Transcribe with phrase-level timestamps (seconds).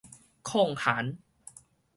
[0.43, 1.15] 曠寒